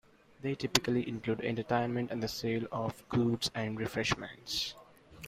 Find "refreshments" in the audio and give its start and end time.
3.79-4.73